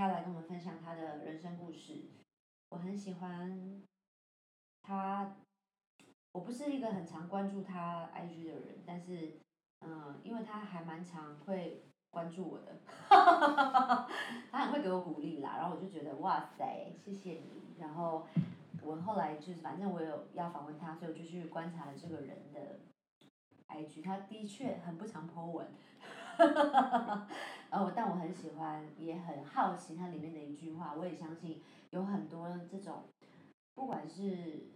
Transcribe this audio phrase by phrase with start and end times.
[0.00, 2.04] 要来跟我们分享他的人生故事。
[2.70, 3.82] 我很喜欢
[4.80, 5.36] 他，
[6.32, 9.32] 我不是一个很常关注他 IG 的人，但是
[9.80, 12.80] 嗯，因为他还蛮常会关注我的，
[14.50, 17.74] 他很会给我鼓励啦，然后我就觉得哇塞，谢谢你。
[17.78, 18.26] 然后
[18.82, 22.78] 我后来就是反正我有要访问他，所以我就去观察了这个人的
[23.68, 25.68] IG，他的确很不常 po 文。
[27.70, 30.94] 呃，但我很喜欢，也很好奇它里面的一句话。
[30.94, 33.04] 我也相信有很多这种，
[33.74, 34.66] 不管是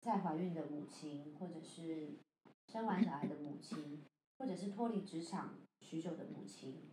[0.00, 2.14] 在怀孕的母亲，或者是
[2.68, 4.04] 生完小孩的母亲，
[4.38, 6.90] 或者是脱离职场许久的母亲，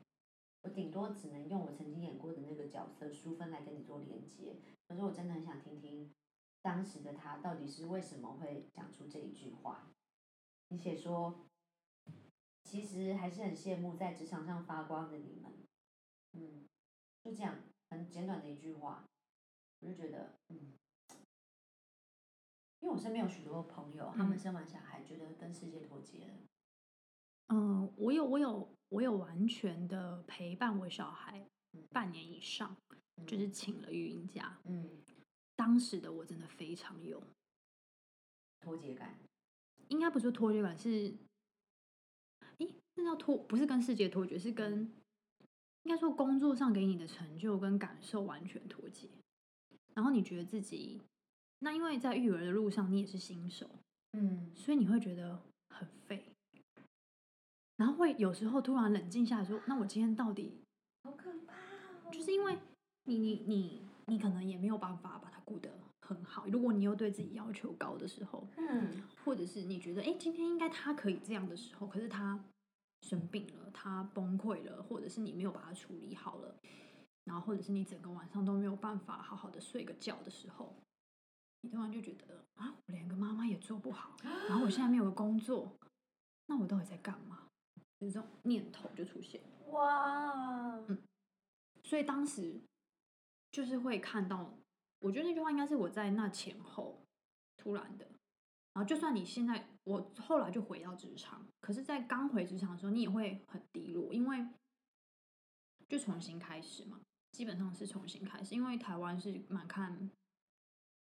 [0.63, 4.55] 我顶多只能用我曾经演过的那个角色淑芬来跟你做连接。
[4.87, 6.11] 可是我真的很想听听
[6.61, 9.87] 当时的她到底是为什么会讲出这一句话。
[10.69, 11.35] 你写说。
[12.71, 15.51] 其实还是很羡慕在职场上发光的你们，
[16.31, 16.65] 嗯，
[17.21, 19.05] 就这样很简短的一句话，
[19.81, 20.71] 我就觉得，嗯，
[22.79, 26.33] 因为我身边有许多朋友，他们生完小孩觉得跟世界脱节了。
[27.47, 31.45] 嗯，我有我有我有完全的陪伴我小孩
[31.89, 32.77] 半年以上，
[33.27, 34.61] 就是请了育婴假。
[34.63, 35.03] 嗯，
[35.57, 37.21] 当时的我真的非常有
[38.61, 39.19] 脱节感，
[39.89, 41.13] 应该不是脱节感是。
[42.95, 44.91] 那叫脱，不是跟世界脱节，是跟
[45.83, 49.07] 应该说工作上给你的成就跟感受完全脱节。
[49.93, 51.01] 然后你觉得自己，
[51.59, 53.69] 那因为在育儿的路上你也是新手，
[54.13, 56.23] 嗯，所以你会觉得很废。
[57.77, 60.61] 然后会有时候突然冷静下来说：“那我今天到底……
[61.03, 61.55] 好可怕！”
[62.11, 62.57] 就是因为
[63.05, 66.45] 你你你你可能也没有办法把它顾得很好。
[66.47, 72.39] 如果你又对自己要求高的时候，嗯，或者是你觉得哎今天应该他可以这样的时候，可是他。
[73.01, 76.55] 生病了，他崩溃了，或者是你没有把它处理好了，
[77.25, 80.75] 然后或者是你整个晚上都没有办法好好的睡个觉的时候，
[81.61, 84.15] 你突然就觉得啊，我连个妈妈也做不好，
[84.47, 85.71] 然后我现在没有个工作，
[86.47, 87.47] 那我到底在干嘛？
[87.99, 89.39] 就这种念头就出现。
[89.67, 90.97] 哇，嗯，
[91.83, 92.59] 所以当时
[93.51, 94.57] 就是会看到，
[95.01, 96.99] 我觉得那句话应该是我在那前后
[97.57, 98.05] 突然的。
[98.73, 104.45] 然后，就算你现在，我后来就回到职场，可是，在刚回职场的时候，你也会很低落，因为
[105.89, 108.53] 就重新开始嘛，基本上是重新开始。
[108.53, 110.09] 因为台湾是蛮看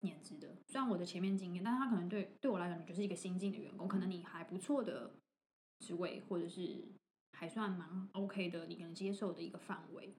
[0.01, 5.13] 年资的，虽然我的前面经验，但是他可能对对我来讲，你就是一个新进的员工，可能你还不错的
[5.81, 6.87] 职位，或者是
[7.33, 10.15] 还算蛮 OK 的，你能接受的一个范围，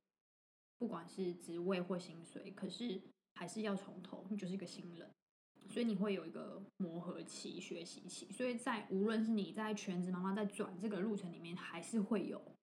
[0.78, 3.02] 不管是职位或薪水，可是
[3.36, 5.10] 还是要从头，你就是一个新人。
[5.70, 12.56] 所以你会有一个磨合期、学习期，所以在无论是你在全职妈妈在转这个路程里面，还是会有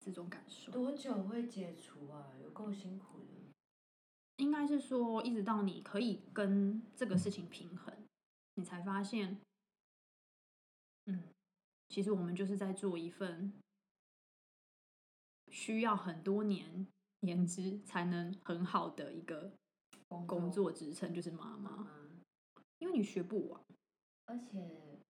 [0.00, 0.72] 这种感受。
[0.72, 2.32] 多久会解除啊？
[2.42, 3.26] 有够辛苦的。
[4.36, 7.94] 应该是说，一直到你可以跟这个事情平衡，
[8.54, 9.40] 你才发现，
[11.04, 11.22] 嗯，
[11.90, 13.52] 其实我们就是在做一份
[15.48, 16.86] 需要很多年
[17.20, 19.52] 年资才能很好的一个。
[20.26, 21.88] 工作职称就是妈妈，
[22.78, 23.60] 因为你学不完，
[24.26, 25.00] 而且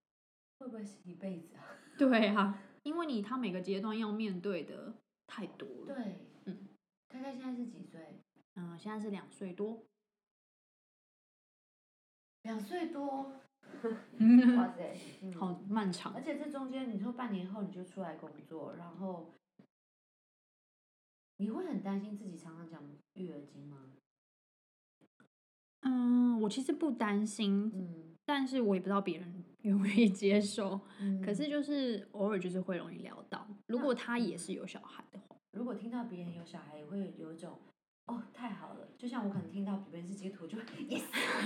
[0.58, 1.64] 会不会是一辈子啊？
[1.98, 4.94] 对啊，因为你他每个阶段要面对的
[5.26, 5.94] 太多了。
[5.94, 6.68] 对，嗯，
[7.08, 8.20] 大概现在是几岁？
[8.54, 9.86] 嗯，现在是两岁多，
[12.42, 13.40] 两岁多，
[14.56, 14.96] 哇塞，
[15.38, 16.12] 好漫长。
[16.14, 19.34] 而且这中间，你说半年后你就出来工作，然后
[21.36, 22.82] 你会很担心自己常常讲
[23.14, 23.94] 育儿经吗？
[25.82, 37.58] 嗯，我其实不担心，嗯，但是我也不知道别人愿不愿意接受， 嗯，可是就是偶尔就是会容易聊到，如果他也是有小孩的话，如果听到别人有小孩，也会有一种
[38.06, 41.02] 哦太好了，就像我可能听到别人是截图，就会 yes，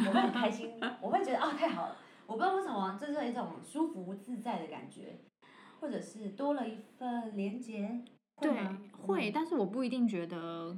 [0.06, 1.96] 我会很开心， 我会觉得哦太好了，
[2.26, 5.18] 我不知道为什么，这是一种舒服自在的感觉，
[5.80, 8.04] 或者是多了一份连接，
[8.42, 8.50] 对，
[8.92, 10.76] 会，但是我不一定觉得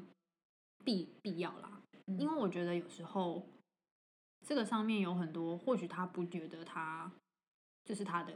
[0.85, 1.83] 必必要啦。
[2.19, 3.47] 因为我觉得有时候，
[4.49, 7.13] 这个上面有很多，或许他不觉得他
[7.85, 8.33] 这是他的，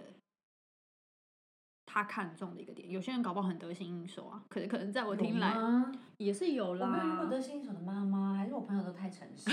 [1.87, 2.91] 他看中的一个点。
[2.91, 5.56] 有些人搞不好很得心应手啊，可能可能在我听来
[6.19, 6.87] 也是有啦。
[6.87, 9.49] 我没有遇过得心应手的妈妈，还是我朋友都太诚实。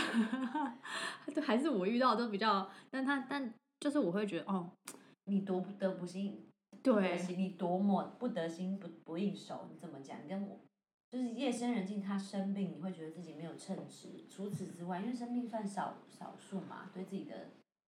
[1.34, 4.70] 对，还是我遇到都比较，但他但就是我会觉得哦，
[5.28, 6.46] 你多不得不信，
[6.84, 10.22] 对，你多么不得心不不应手，你怎么讲？
[10.22, 10.60] 你跟我。
[11.12, 14.26] 就是夜深人静，他生病，你会觉得自己没有称职。
[14.30, 17.50] 除此之外，因为生病算少少数嘛，对自己的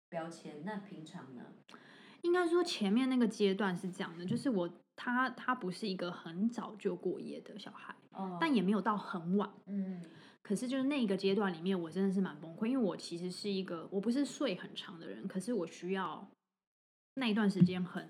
[0.09, 0.63] 标签。
[0.63, 1.43] 那平常呢？
[2.21, 7.95] 应该说前面那个阶段是这样的，就是我他他不是一个很早就过夜的小孩，
[8.39, 9.51] 但也没有到很晚。
[9.65, 10.01] 嗯。
[10.43, 16.25] 可是就是那个阶段里面，我真的是蛮崩溃，因为我其实是一个我不是睡很长的人，可是我需要
[17.15, 18.09] 那一段时间很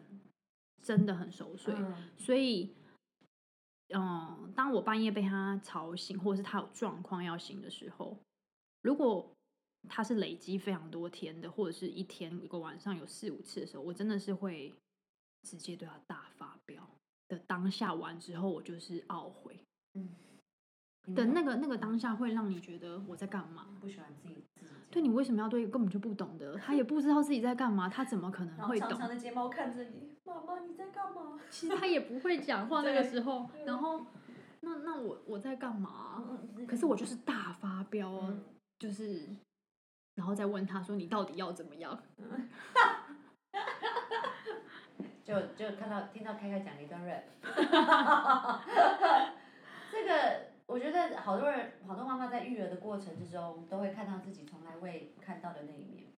[0.83, 1.73] 真的很熟睡，
[2.15, 2.75] 所以
[3.95, 8.17] 嗯，当我半夜被他吵醒，或者是他有状况要醒的时候，
[8.81, 9.31] 如果
[9.87, 14.73] 他是累积非常多天的，或者是一天一个晚上有四五次的时候，我真的是会
[15.43, 16.89] 直接对他大发飙
[17.27, 17.37] 的。
[17.45, 19.59] 当下完之后，我就是懊悔。
[19.93, 20.09] 嗯。
[21.15, 23.67] 的那个那个当下会让你觉得我在干嘛？
[23.79, 24.71] 不喜欢自己自己。
[24.89, 26.57] 对你为什么要对根本就不懂的？
[26.57, 28.89] 他也不知道自己在干嘛，他怎么可能会懂？
[28.89, 31.39] 长长的睫毛看着你，妈妈你在干嘛？
[31.49, 33.49] 其实他也不会讲话那个时候。
[33.65, 34.05] 然后，
[34.67, 36.23] 那那我我在干嘛？
[36.67, 38.33] 可是我就是大发飙，
[38.77, 39.27] 就是，
[40.15, 41.97] 然后再问他说你到底要怎么样？
[45.23, 47.23] 就就看到听到开开讲了一段 rap，
[49.91, 50.47] 这个。
[50.67, 56.11] 我觉得好多人，好多妈妈在育儿的过程之中，都会看到自己从来未看到的那一面。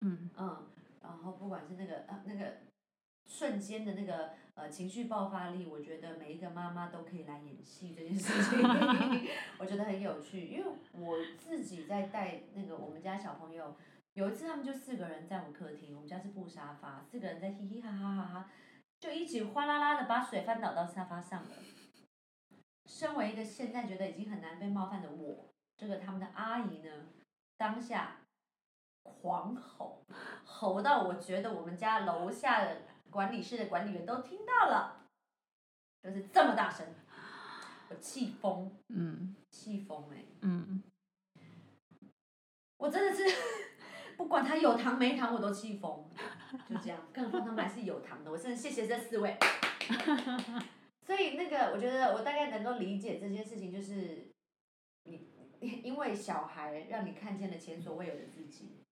[0.00, 0.66] 嗯嗯，
[1.02, 2.54] 然后不管是那个呃那个
[3.28, 8.58] 瞬间的那个呃情绪爆发力，我觉得每一个妈妈都可以来演戏这件事情，
[9.60, 10.48] 我觉得很有趣。
[10.48, 13.76] 因为我自己在带那个我们家小朋友，
[14.14, 18.50] 有一次他们就四个人在我客厅，我们家是布沙发，四个人在嘻嘻哈哈哈哈，
[18.98, 21.50] 就一起哗啦啦的把水翻倒到沙发上了。
[22.86, 25.44] 身为一个现在觉得已经很难被冒犯的我，
[25.76, 26.90] 这个他们的阿姨呢，
[27.58, 28.16] 当下
[29.02, 30.02] 狂吼，
[30.44, 32.80] 吼到我觉得我们家楼下的
[33.10, 35.06] 管理室的管理员都听到了，
[36.02, 36.86] 就是这么大声，
[37.88, 40.82] 我气疯，嗯，气疯哎，嗯，
[42.76, 43.24] 我真的是
[44.16, 46.08] 不管他有糖没糖我都气疯，
[46.68, 49.38] 就这样，更何况他们还是有糖的，我真的谢谢这四位。
[51.06, 54.30] 所以那个，我觉得我大概能够理解这件事情，就是
[55.04, 55.26] 你
[55.82, 58.84] 因为小孩让你看见了前所未有的自己，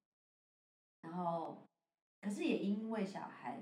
[1.02, 1.66] 然后，
[2.22, 3.60] 可是也因为小孩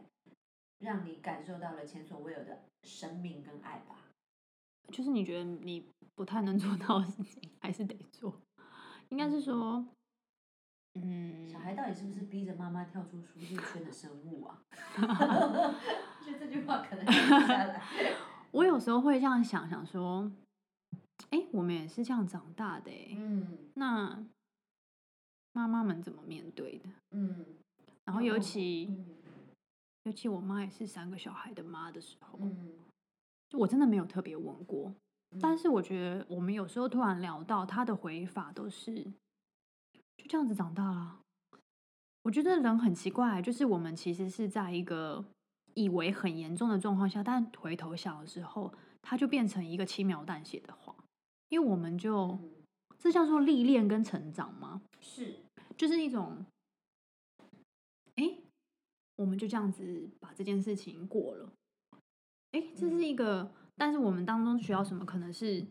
[0.85, 3.97] 让你感受到了前所未有的生命跟爱吧。
[4.93, 8.41] 就是你觉得你不太能做到的事情，还是得做。
[9.09, 9.85] 应该是说，
[10.95, 14.63] 嗯，小孩到底是不是逼着妈妈跳出舒适圈的生物啊？
[16.25, 17.83] 就这句话可能下来。
[18.53, 20.31] 我有时候会这样想想说，
[21.31, 24.25] 哎，我们也是这样长大的哎，嗯，那
[25.53, 26.91] 妈妈们怎么面对的？
[27.13, 27.45] 嗯，
[28.05, 28.87] 然后尤其
[30.05, 32.73] 尤其我妈也是三个小孩的妈的时候，嗯，
[33.53, 34.95] 我真的没有特别问过，
[35.41, 38.95] 但是我觉得我们有时候突然聊到她的回法都是
[40.17, 41.21] 就这样子长大了。
[42.23, 45.25] 我觉得人很奇怪，就是我们其实是在一个。
[45.77, 48.73] 以为很严重的状况下，但回头想的时候，
[49.03, 50.95] 它就变成一个轻描淡写的话，
[51.49, 52.39] 因为我们就
[52.97, 54.81] 这叫做历练跟成长吗？
[55.01, 55.35] 是，
[55.77, 56.47] 就是一种，哎，
[59.17, 61.53] 我们就这样子把这件事情过了，
[62.53, 65.05] 哎，这是一个，但是我们当中需要什么？
[65.05, 65.67] 可能是，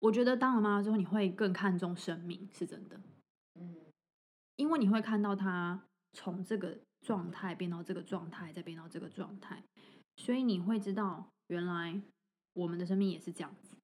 [0.00, 3.00] 我觉得当了妈妈之后，你会更看重生命，是真的，
[3.54, 3.76] 嗯，
[4.56, 5.82] 因为你会看到他
[6.12, 6.78] 从这个。
[7.02, 9.64] 状态变到这个状态，再变到这个状态，
[10.16, 11.98] 所以你会知道，原来
[12.52, 13.74] 我们的生命也是这样子，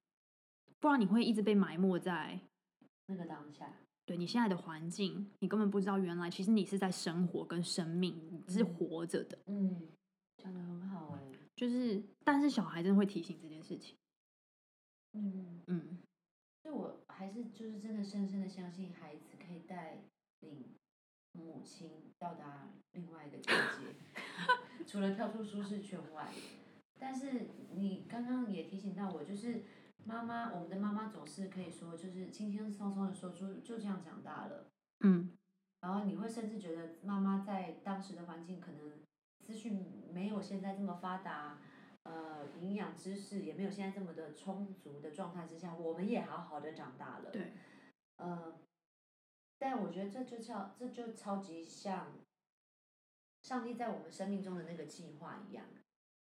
[0.81, 2.39] 不然你会一直被埋没在
[3.07, 3.73] 那个当下。
[4.07, 9.39] 对你现在的环境，你根本不知道，原来其实你是在生活跟生命，你是活着的。
[9.47, 9.89] 嗯，
[10.39, 11.21] 讲的很好哎，
[11.55, 13.97] 就是，但是小孩真的会提醒这件事情。
[15.13, 15.99] 嗯嗯，
[16.63, 19.99] 所以我还是就是真的深深的相信，孩子可以带
[20.41, 20.65] 领。
[21.33, 23.95] 母亲到达另外一个境界，
[24.89, 26.33] 除了跳出舒适圈外，
[26.99, 29.63] 但是你刚刚也提醒到我，就是
[30.07, 34.71] 妈妈，我们的妈妈总是可以说，就是轻轻松松的说出就这样长大了，
[35.01, 35.37] 嗯，
[35.81, 39.01] 然后你会甚至觉得妈妈在当时的环境可能
[39.45, 41.59] 资讯没有现在这么发达，
[42.05, 47.53] 呃，营养知识也没有现在这么的充足的状态之下，我们也好好的长大了，对，
[48.17, 48.59] 呃。
[49.59, 52.13] 但我觉得这就超，这就超级像
[53.41, 55.65] 上帝在我们生命中的那个计划一样。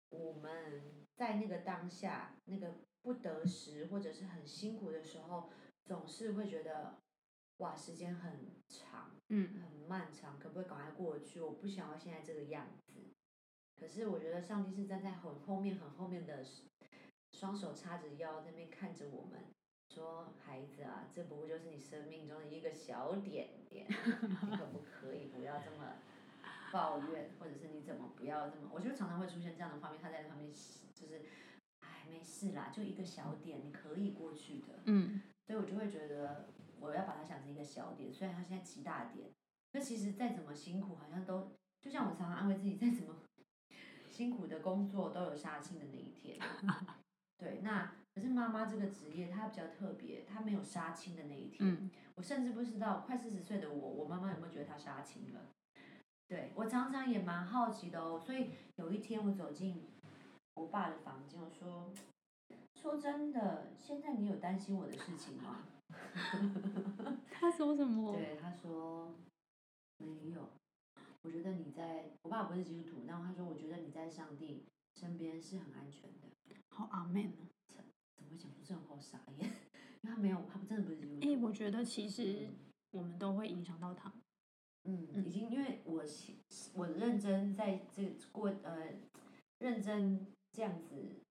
[0.10, 2.76] 我们在那个当下，那个
[3.08, 5.50] 不得时或者是很辛苦的时候，
[5.86, 6.98] 总是会觉得
[7.60, 11.40] 哇，时间很长，嗯，很漫长，可不可以赶快过去？
[11.40, 13.00] 我不想要现在这个样子。
[13.80, 16.44] 可是我觉得上帝是站在很后面、很后面的，
[17.32, 19.46] 双手叉着腰在那边看着我们。
[19.90, 25.96] 说孩子啊，这不过就是你生命中的一个小点点，你可不可以不要这么
[26.74, 31.22] 抱怨，或者是你怎么不要这么，我觉得常常会出现这样的画面，他在旁边就是，哎，
[32.10, 34.80] 没事啦，就一个小点，你可以过去的。
[34.86, 35.22] 嗯。
[35.46, 36.50] 所以我就会觉得，
[36.80, 39.30] 我要把它想成一个小点，虽然它现在极大点，
[39.72, 43.16] 那其实再怎么辛苦，好像都就像我常常安慰自己，再怎么
[44.06, 46.38] 辛苦的工作都有杀青的那一天。
[47.38, 51.90] 对，那可是妈妈这个职业它比较特别，它没有杀青的那一天。
[52.16, 55.54] 我甚至不知道，快四十岁的我，我妈妈有没有觉得她杀青了？
[56.28, 58.20] 对我常常也蛮好奇的哦。
[58.20, 59.88] 所以有一天我走进
[60.58, 61.92] 我爸的房间，我说
[62.76, 65.64] ：“说真的，现在你有担心我的事情吗？”
[67.30, 68.14] 他说什么？
[68.14, 69.14] 对，他说
[69.98, 70.50] 没有。
[71.24, 76.28] 我觉得你在我爸不是基督徒，然后他说：“我觉得你在上帝身边是很安全的。”
[76.70, 77.48] 好阿妹呢？
[77.68, 79.00] 怎么会讲出这种好？
[79.00, 79.50] 傻眼！
[80.02, 81.28] 因为他没有，他真的不是基督徒。
[81.28, 82.50] 哎，我觉得其实
[82.92, 84.12] 我们都会影响到他。
[84.84, 86.04] 嗯，已经因为我
[86.74, 88.88] 我认真在这过呃
[89.60, 90.26] 认真
[90.58, 91.22] 这样子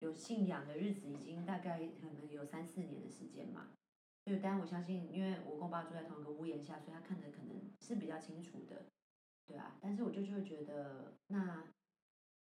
[0.00, 3.68] 有信仰的日子，已经大概可能有三四年的时间嘛。
[4.24, 8.86] 所以当然我相信，因为我跟我爸住在同一个屋檐下，所以他看的可能是比较清楚的，
[9.46, 9.78] 对啊。
[9.80, 11.62] 但是我就就会觉得，那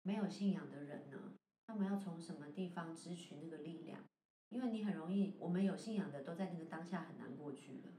[0.04, 1.34] 没有信仰的人呢？
[1.66, 4.04] 他们要从什么地方支取那个力量？
[4.50, 7.90] 因为你很容易，我们有信仰的都在那个当下很难过去了。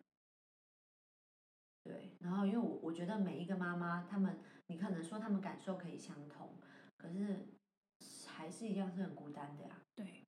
[1.83, 6.57] 对，然后因为我我觉得每一个妈妈，他们你可能说他们感受可以相同，
[6.97, 7.49] 可是
[8.37, 9.81] 还是一样是很孤单的呀。
[9.95, 10.23] 对，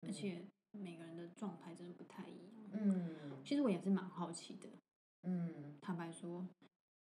[0.00, 2.64] 而且每个人的状态真的不太一样。
[2.72, 4.68] 嗯，其实我也是蛮好奇的。
[5.22, 6.48] 嗯，坦白说，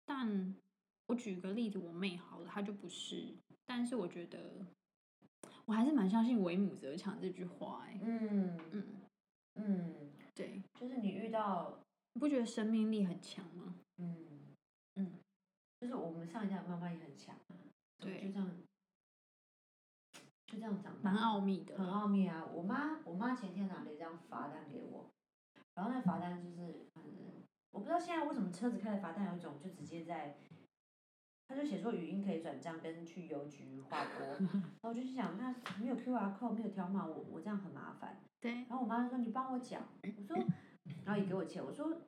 [0.06, 0.54] 但
[1.08, 3.36] 我举个例子，我妹好了，她就不是，
[3.66, 4.66] 但是我觉得。
[5.66, 8.84] 我还是蛮相信“为母则强”这句话，哎，嗯嗯
[9.56, 11.78] 嗯，对，就是你遇到，
[12.14, 13.74] 你不觉得生命力很强吗？
[13.98, 14.56] 嗯
[14.94, 15.12] 嗯，
[15.78, 17.36] 就是我们上一代妈妈也很强，
[17.98, 18.50] 对，就这样，
[20.48, 22.44] 就这样讲，蛮奥秘的，很奥秘啊！
[22.52, 25.10] 我妈，我妈前天拿了一张罚单给我，
[25.74, 27.12] 然后那罚单就是，反正
[27.70, 30.38] 我不知道现在为什么车子开的罚单有一种就直接在。
[31.50, 38.20] 他就写说语音可以转账跟去邮局划拨， 然后我就想那没有 Q R code 没有条码，我我这样很麻烦。
[38.38, 38.52] 对。
[38.52, 40.36] 然后我妈就说你帮我讲，我说，
[41.06, 42.02] 然后也给我钱，我说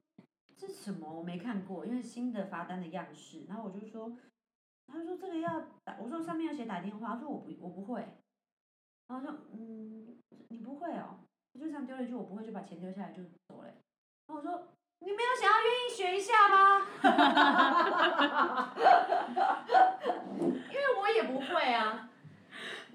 [0.54, 4.14] 这什么我没看过，因为新的罚单的样式，然后我就说，
[4.86, 8.06] 他说这个要打，我说上面要写打电话，他说我不我不会，
[9.10, 10.16] 然后说嗯
[10.50, 11.18] 你不会哦，
[11.52, 13.74] 我就这样丢了一句我不会就把钱丢下来就走了，然
[14.28, 14.68] 后我说。
[15.02, 16.86] 你没有想要愿意学一下吗？
[20.68, 22.10] 因为我也不会啊，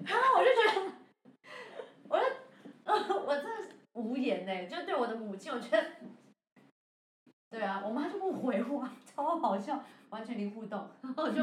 [0.04, 0.92] 然后我就觉得，
[2.08, 2.24] 我就，
[3.26, 5.84] 我真的是无言呢，就对我的母亲，我觉得，
[7.50, 11.42] 对啊，我妈就不回我，超好笑，完全零互动， 然后就，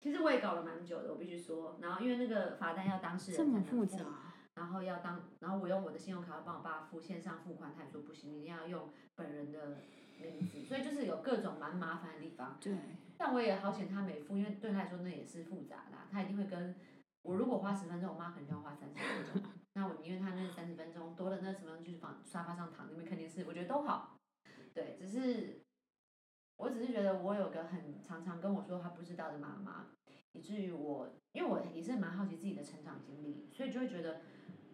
[0.00, 4.32] 其实我也搞了蛮久的，我必须说，然后因为那个罚单要当事人这么复杂。
[4.56, 9.82] 然后要当，然后我用我的信用卡帮我爸付线上付款，他也说不行，一定要用本人的
[10.18, 12.56] 名字，所以就是有各种蛮麻烦的地方。
[12.58, 12.74] 对。
[13.18, 16.74] 但我也好险他没付，因为对他来说那也是复杂的，他一定会跟
[17.20, 19.52] 我如果花十分钟，我妈可能就要花三十分钟。
[19.74, 24.16] 那我宁愿他那三十分钟多了那十分钟就是往沙发上躺那边看电视，我觉得都好。
[24.72, 25.65] 对，只是，
[26.56, 29.86] 我只是觉得我有个很常常跟我说他不知道的妈妈，
[30.32, 34.22] 以至于我，因为我也是蛮好奇自己的成长经历，所以就会觉得。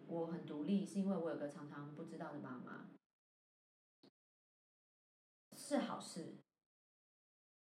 [0.05, 2.89] 我很独立，是因为我有个常常不知道的妈妈，
[5.55, 6.35] 是好事，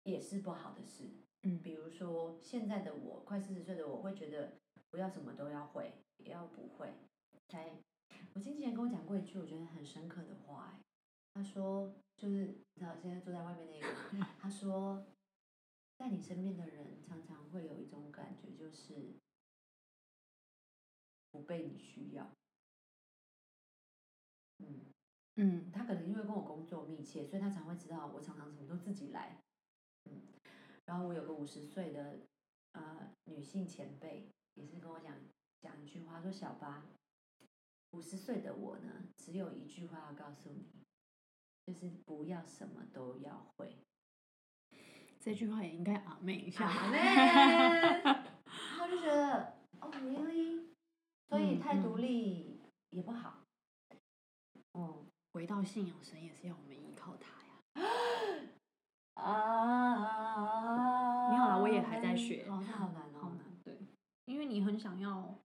[0.04, 1.10] 也是不好的事。
[1.42, 4.52] 嗯，比如说现在的我，快四十岁的我，会觉得
[4.90, 6.94] 不要什么都要会，也要不会。
[7.48, 7.82] 才，
[8.32, 10.80] 我经纪人跟我讲过一句我觉得很深刻的话，哎，
[11.34, 13.80] 他说就是，你知道现在坐在外面那
[14.18, 15.06] 个， 他说，
[15.96, 19.18] 在你身边的人常常会有一种感觉，就是。
[21.32, 22.28] 不被你需要，
[24.58, 24.92] 嗯
[25.36, 29.40] 嗯，他可能因为跟我工作密切，所以他才会知道我常常什么都自己来，
[30.06, 30.22] 嗯，
[30.86, 32.26] 然后我有个五十岁的
[32.72, 35.16] 呃女性前辈，也是跟我讲
[35.60, 36.84] 讲一句话，说小八，
[37.92, 40.79] 五十岁的我呢，只有一句话要告诉你，
[41.72, 43.76] 就是不要什么都要会。
[45.20, 48.24] 这句话也应该阿妹一下，阿妹， 然
[48.78, 50.64] 后就觉得哦，really。
[51.28, 52.60] 所以太独立
[52.90, 53.44] 也不好。
[54.72, 57.60] 哦，回到信仰神也是要我们依靠他呀。
[59.14, 60.40] 啊！
[61.30, 62.46] 没有啦，我也还在学。
[62.48, 63.44] 哦，那，好难，好难。
[63.62, 63.78] 对，
[64.24, 65.38] 因为你很想要，嗯，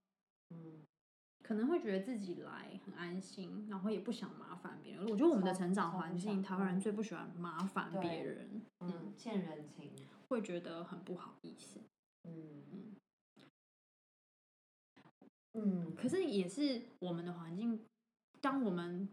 [1.46, 5.04] 可能会觉得自己来很安心，然后也不想麻烦别人。
[5.08, 8.64] 我觉得我们的成长环境，台湾人最不喜欢麻烦别人。
[8.80, 9.14] 嗯。
[9.16, 9.94] 欠人情，
[10.28, 11.80] 会觉得很不好意思。
[12.24, 12.96] 嗯嗯
[15.54, 17.80] 嗯，可是也是我们的环境，
[18.42, 19.08] 当我们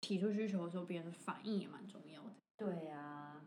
[0.00, 2.32] 提出需求的时候，别人的反应也蛮重要的。
[2.56, 3.44] 对啊，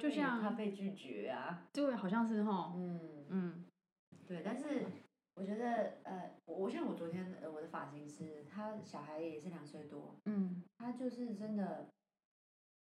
[0.00, 1.66] 就像他被拒绝啊。
[1.72, 2.72] 对，好像是哈。
[2.76, 3.64] 嗯嗯，
[4.24, 4.86] 对，但是
[5.34, 11.88] 我觉得呃，我像我昨天呃，我的发型师，他小孩也是两岁多，嗯，他就是真的，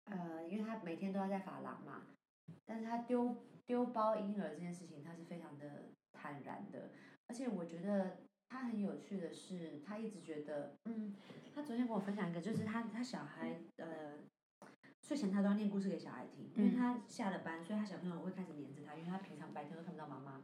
[0.05, 2.03] 呃，因为他每天都要在发廊嘛，
[2.65, 6.91] 但是他丢丢包婴儿这件事情，他是非常的坦然的，
[7.27, 8.17] 而且我觉得
[8.49, 11.13] 他很有趣的是，他一直觉得，嗯，
[11.53, 14.19] 他昨天跟我分享一个，就是他他小孩呃，
[15.01, 20.43] 睡前他都要念故事给小孩听，因为他下了班，所以他小朋友会开始黏着他，因为他平常白天都看不到妈妈，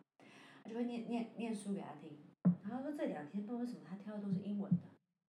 [0.69, 2.17] 就会念念念书给他听，
[2.67, 4.77] 然后说这两天不知道为什么他挑的都是英文的，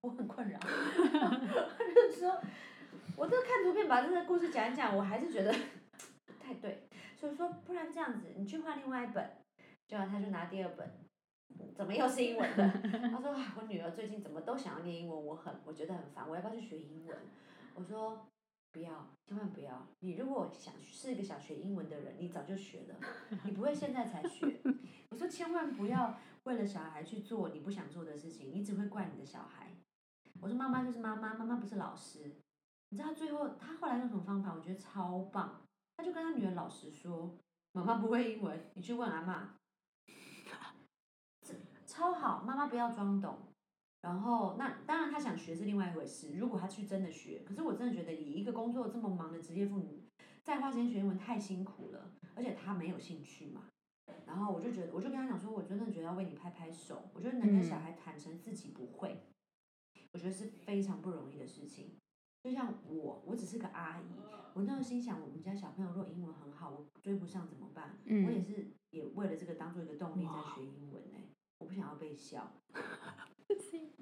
[0.01, 2.39] 我很困扰， 他就说，
[3.15, 5.51] 我这看图片把这个故事讲一讲，我还是觉得
[6.25, 9.31] 不太对，所以说不然这样子，你去换另外一本，
[9.88, 10.91] 结果他就拿第二本，
[11.75, 12.69] 怎么又是英文的？
[13.09, 17.17] 他说我女儿最近怎么都想要念英文，我很我觉得很烦，我要不要去学英文？
[17.73, 18.27] 我说
[18.72, 19.88] 不要，千万不要。
[20.00, 22.96] 你如果想是一个想学英文的人，你早就学了，
[23.44, 24.62] 你不会现在才学。
[25.12, 29.75] 我说千万不要为了小孩去做你不想做的事情，你只会怪你的小孩。
[30.40, 32.38] 我说妈妈就是妈妈，妈妈不是老师。
[32.90, 34.54] 你知道最后他后来用什么方法？
[34.54, 35.62] 我觉得超棒。
[35.98, 37.38] 他就跟他女儿老实说
[37.74, 39.56] ：“妈妈不会英文，你去问阿妈。
[41.86, 43.50] ”超好，妈妈不要装懂。
[44.01, 46.38] 然后那当然他想学是另外一回事。
[46.38, 50.03] 如果他去真的学，可是我真的觉得以一个工作这么忙的职业妇女，
[50.43, 53.65] 再花时间学英文太辛苦了，而且他没有兴趣嘛。
[54.25, 57.10] 然后我就觉得，我就跟他讲说，我真的觉得要为你拍拍手。
[57.13, 59.24] 我觉得能跟小孩坦诚自己不会，
[60.13, 61.91] 我觉得是非常不容易的事情。
[62.43, 64.20] 就像我，我只是个阿姨，
[64.53, 67.98] 我那时候心想，我们家小朋友如果英文很好，我追不上怎么办？
[68.05, 71.18] 我也是也为了这个当做一个动力在学英文呢。
[71.59, 72.51] 我不想要被笑，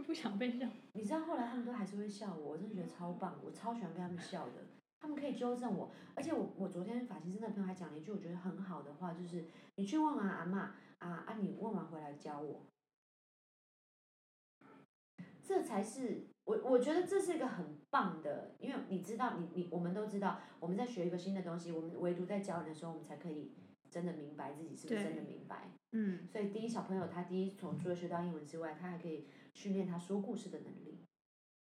[0.09, 0.67] 不想被笑。
[0.93, 4.53] 你知道后来他们都还是会笑我，我真的觉得超棒，我超喜欢被他们笑的。
[4.99, 9.45] 他们可以纠正我，而且我我昨天发型师那朋友还讲了一句我觉得很好的话，就是
[9.75, 12.65] 你去问啊阿妈啊啊，你问完回来教我，
[15.43, 23.53] 这才是我我觉得这是一个很棒的，因为你知道你你我们都知道我们在学一个新的东西，我们唯独在教人的时候，我们才可以
[23.89, 25.69] 真的明白自己是不是真的明白。
[25.91, 26.27] 嗯。
[26.27, 31.05] 所以第一小朋友他第一从除了学到英文之外，他还可以训练他说故事的能力，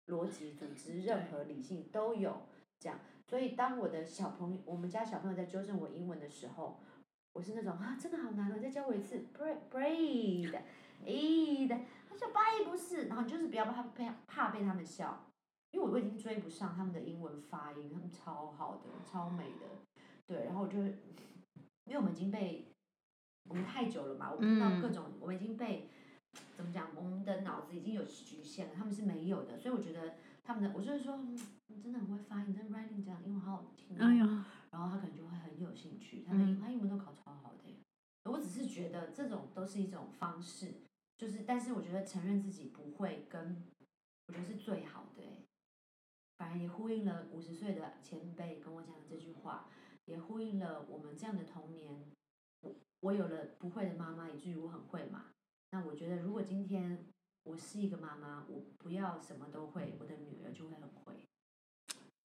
[0.07, 2.43] 逻辑、组织、任何理性都有。
[2.79, 6.81] 这样，所以当我的小朋友，我们家小朋友在纠正我英文的时候，
[7.35, 9.23] 我是那种啊，真的好难哦，再教我一次
[9.71, 10.51] ，braid，eat，
[12.09, 15.27] 他说 buy 不是，然后就是不要怕被怕被他们笑，
[15.73, 19.67] 因为我已经追不上他们的英文发音，他们超好的，超美的，
[20.27, 20.79] 对，然后我就，
[21.91, 22.65] 因为我们已经被，
[23.49, 25.91] 我们太久了嘛，我们听到各种，我们已经被，
[26.57, 31.19] 怎么讲，我们的脑子已经有局限了，他们是没有的，所以我觉得他们的，我就是说。
[31.73, 33.97] 你真的很会发音，真的 writing 这样英文好好听。
[33.97, 37.79] 哎呀，然后他可能就会很有兴趣，他的他英文都考超好的。
[38.25, 40.75] 我只是觉得这种都是一种方式，
[41.17, 43.65] 就是但是我觉得承认自己不会跟，
[44.27, 45.23] 我觉得是最好的。
[46.39, 49.69] 反而也呼应了五十岁的前辈跟我讲的这句话，
[50.11, 52.05] 也呼应了我们这样的童年。
[52.63, 55.27] 我我有了不会的妈妈，以至于我很会嘛。
[55.71, 57.07] 那我觉得如果今天
[57.45, 61.15] 我是一个妈妈，我不要什么都会，我的女儿就会很会。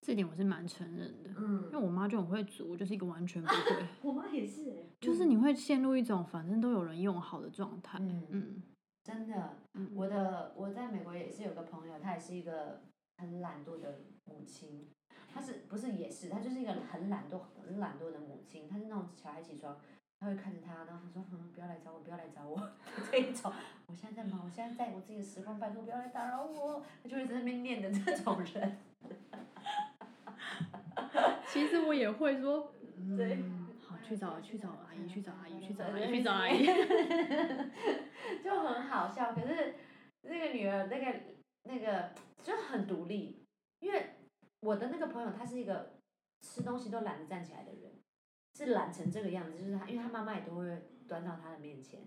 [0.01, 3.87] 这点我是蛮承认的，嗯，因为我妈就很会煮，我就是一个完全不会。
[4.03, 7.97] 我妈也是，就是你会陷入一种反正都有人用好的状态。
[7.99, 8.63] 嗯嗯，
[9.03, 9.57] 真的，
[9.95, 12.81] 我的我在美国也是有个朋友，她也是一个
[13.17, 14.87] 很懒惰的母亲，
[15.35, 16.29] 她是不是也是？
[16.29, 19.77] 她就是一个很懒惰、很懒惰的母亲，她是那种小孩起床，
[20.17, 22.57] 她会看着他，然后她说：“嗯，不要来找我，不要来找我。
[23.11, 23.51] ”这一种，
[23.87, 26.81] 我现在在忙，我现在在我自己的时光，拜托不要来打扰我。
[27.03, 28.77] 她就会在那边念的这种人。
[31.47, 32.71] 其实我也会说，
[33.17, 33.43] 对，
[33.85, 36.65] 好去找去找阿姨，去找阿姨，去找阿姨，去找阿姨，
[38.41, 39.33] 就很好笑。
[39.33, 39.75] 可是
[40.21, 41.13] 那个女儿，那个
[41.63, 43.43] 那个就很独立，
[43.79, 44.14] 因为
[44.65, 45.93] 我的那个朋友，他是一个
[46.41, 47.91] 吃东西都懒得站起来的人，
[48.55, 52.01] 是懒成这个样子，就是他，因为他妈妈也都会端到他的面前，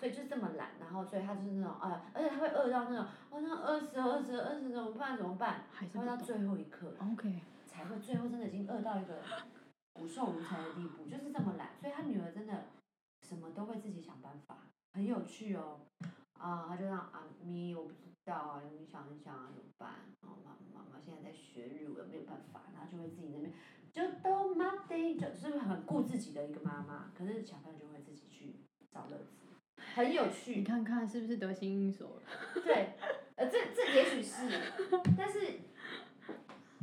[0.00, 5.66] 所以就这么懒，然后所以他就是那种啊，而且他会饿到那种，哦，那饿死饿死饿死怎么办怎么办？
[5.94, 6.92] 会到最后一刻。
[7.00, 7.40] OK。
[7.66, 9.20] 才会最后真的已经饿到一个
[9.92, 12.66] 骨瘦如柴的地步，就是这么懒，所以他女儿真的
[13.22, 14.58] 什么都会自己想办法，
[14.92, 15.80] 很有趣哦。
[16.38, 19.90] 啊，他就让阿咪，我不知道啊，你想一想啊，怎么办？
[20.22, 23.52] 然后妈妈妈现在在学日文，没有办法，然后就会自己那边
[23.92, 28.56] 就都 o n 就是很顾自己的一个妈妈，可是小朋友就会自己去
[28.90, 29.36] 找乐子，
[29.94, 30.56] 很有趣。
[30.56, 32.22] 你看看是不是得心应手了？
[32.64, 32.94] 对，
[33.36, 34.48] 呃，这这也许是，
[35.16, 35.60] 但是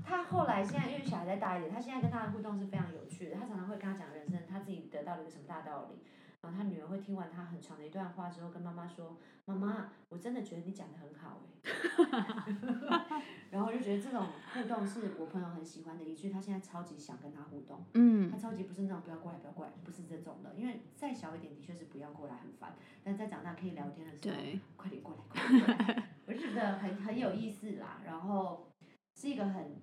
[0.06, 3.36] 他后来现在因为小孩再大一点，他现在跟他的互动是非常有趣的。
[3.36, 6.00] 他常常会跟他讲人生，他自己得到了一个什么大道理。
[6.44, 11.62] 然后他女儿会听完他很长的一段话之后，跟妈妈说：“妈妈，我真的觉得你讲的很好哎。
[13.52, 17.86] ”然后我就觉得这种互动是我朋友很喜欢的一句，他现在超级想跟他互动。
[17.94, 18.32] 嗯。
[18.32, 24.36] 他超级不是那种不要过来不要过来，不是这种的，因为再小一点的确是不要过来很烦，但再长大可以聊天的时候，
[24.78, 28.02] 快点过来快点过来， 我就觉得很很有意思啦。
[28.04, 28.68] 然后
[29.16, 29.76] 是一个很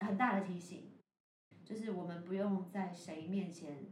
[0.00, 0.90] 很大的提醒，
[1.64, 3.86] 就是我们不用在谁面前。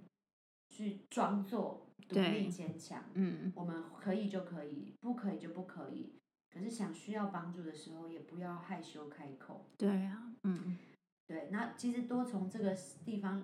[0.79, 6.13] 去装作独立坚强，嗯，我们可以就可以，不可以就不可以。
[6.55, 9.67] 可是想需要帮助的时候，也不要害羞开口。
[9.77, 10.79] 对啊，嗯，
[11.27, 11.49] 对。
[11.51, 13.43] 那其实多从这个地方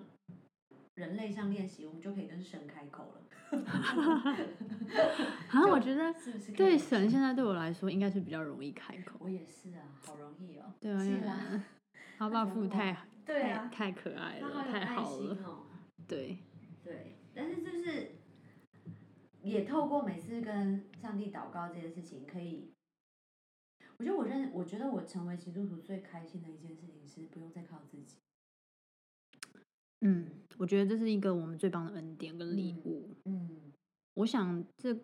[0.95, 3.21] 人类上练习，我们就可以跟神开口了。
[5.49, 6.13] 好像我觉得
[6.55, 9.17] 对神现在对我来说应该是比较容易开口。
[9.19, 10.73] 我也是啊，好容易哦。
[10.79, 10.93] 对
[11.27, 11.63] 啊，
[12.17, 12.95] 他爸父太
[13.25, 15.37] 对啊，太可爱了，太好了。
[16.07, 16.37] 对
[16.81, 17.14] 对。
[17.35, 18.11] 但是就是，
[19.43, 22.71] 也透过每次跟上帝祷告这件事情，可以，
[23.97, 28.19] 我觉得我认，我觉得我成为基督徒最开心的一件事情是不用再靠自己。
[29.99, 33.09] 嗯，我觉得这是一个我们最棒的恩典跟礼物。
[33.25, 33.73] 嗯，
[34.13, 34.97] 我想这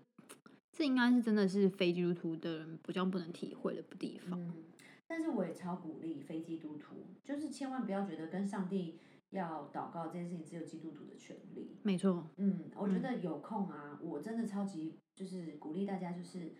[0.72, 4.40] 这应该是真的是非基督徒的人比较不能体会的地方。
[4.40, 4.64] 嗯，
[5.06, 9.00] 但是我也超鼓励非基督徒，就是千万不要觉得跟上帝。
[9.32, 12.30] 要祷告这件事情只有基督徒的权利，没错。
[12.38, 16.54] 嗯，我觉得有空啊，我真的超级就是鼓励大家，就是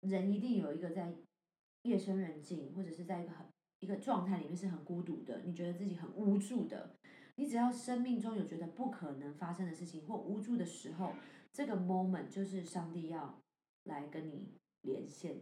[0.00, 1.14] 人一定有一个在
[1.82, 3.46] 夜深人静或者是在一个很
[3.80, 6.94] 一个状态里面是很孤独的，你觉得自己很无助的，
[7.36, 11.14] 你只要生命中有觉得不可能发生的事情或无助的时候，
[11.50, 13.40] 这个 moment 就是上帝要
[13.84, 15.40] 来跟你连线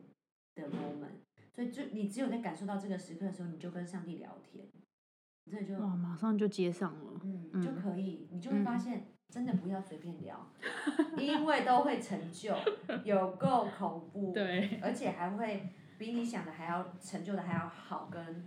[0.55, 1.19] 的 moment，
[1.53, 4.71] 所以就你只有在感受到这个时刻的时候，你就跟上帝聊天。
[5.81, 10.47] 哇，马上就接上了，嗯，就可以，你就会发现，真的不要随便聊，
[11.19, 12.55] 因为都会成就，
[13.05, 18.45] 有够恐怖， 对，而且还会比你想的还要成就的还要好，跟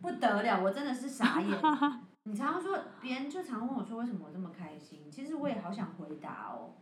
[0.00, 1.58] 不得了，我真的是傻眼。
[2.24, 5.10] 你常常说，别人就常问我说，为什么我这么开心？
[5.10, 6.74] 其实我也好想回答哦，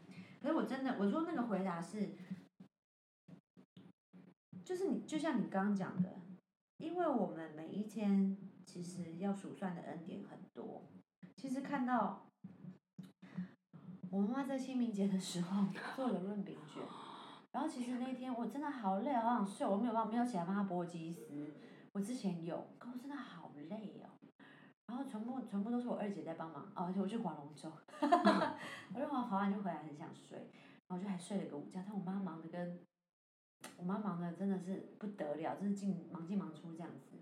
[0.43, 2.17] 可是我真的，我说那个回答是，
[4.65, 6.09] 就是你就像你刚刚讲的，
[6.79, 8.37] 因为我们每一天。
[8.65, 10.83] 其实要数算的恩典很多。
[11.37, 12.27] 其实看到
[14.11, 16.83] 我妈妈在清明节的时候 做了润饼卷，
[17.53, 21.53] 然后其实那天我真的好累，好想睡，我没有办法没有起来帮她剥鸡丝。
[21.93, 24.11] 我之前有，可我真的好累哦。
[24.87, 27.73] 然后全部全部都是我二姐在帮忙，哦，而且我去划龙舟，
[28.95, 30.39] 我就划划完就回来很想睡，
[30.89, 31.83] 然后就还睡了个午觉。
[31.87, 32.81] 但我妈忙的跟，
[33.79, 37.17] 我妈忙的真的是不得了，真是进忙进忙出这样子。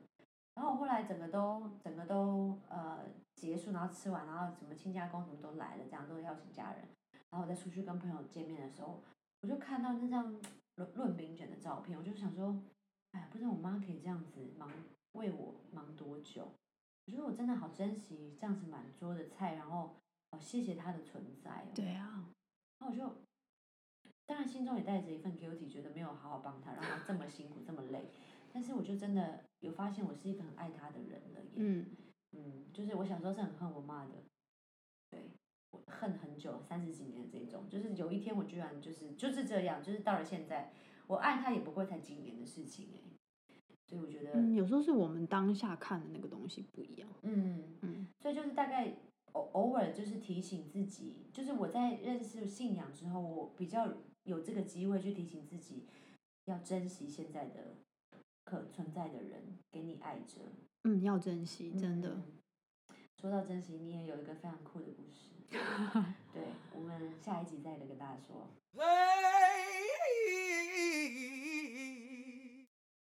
[0.54, 3.04] 然后我后来整个都整个都呃
[3.36, 6.88] 结束，然后吃完，然后什么亲家公什么都来了，这样都邀请家人。
[7.30, 9.02] 然后我再出去跟朋友见面的时候，
[9.40, 10.38] 我就看到那张
[10.76, 12.60] 论论饼卷的照片，我就想说，
[13.12, 14.70] 哎，不知道我妈可以这样子忙
[15.12, 16.46] 为我忙多久。
[17.06, 19.96] 我觉得我真的好珍惜这样子满桌的菜，然后
[20.30, 21.66] 哦谢谢她的存在。
[21.74, 22.28] 对啊。
[22.78, 23.12] 然后我就，
[24.26, 27.81] 当然心中也带着一份 guilty，觉得没有好好帮她，让她这么辛苦这么累。
[28.62, 31.40] 但是我就真的有发现，我是一个很爱他的人了。
[31.56, 31.84] 嗯
[32.30, 34.12] 嗯，就是我小时候是很恨我妈的，
[35.10, 35.32] 对
[35.72, 37.68] 我恨很久，三十几年这种。
[37.68, 40.72] 就是有一天我居然就是就是这样，就是到了现在，
[41.08, 43.00] 我爱他也不会才几年的事情哎。
[43.88, 47.08] 所以我觉得，嗯，有时候是我们当下看的那个东西不一样。
[47.22, 48.94] 嗯嗯，所以就是大概
[49.32, 55.88] 偶偶尔就是提醒自己，就是我在认识信仰之后，我比较有这个机会去提醒自己，
[56.44, 57.74] 要珍惜现在的。
[58.44, 60.40] 可存在的人给你爱着，
[60.84, 62.22] 嗯，要珍惜，真的。
[63.20, 65.30] 说到珍惜，你也有一个非常酷的故事，
[66.34, 66.42] 对，
[66.74, 68.48] 我们下一集再跟大家说。